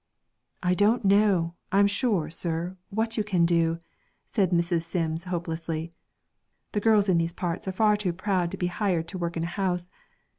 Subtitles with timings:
[0.63, 3.77] 'I don't know, I'm sure, sir, what you can do,'
[4.25, 4.81] said Mrs.
[4.81, 5.91] Sims hopelessly.
[6.71, 9.43] 'The girls in these parts are far too proud to be hired to work in
[9.43, 9.91] a house.